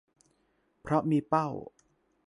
[0.81, 1.47] เพราะมีเป้า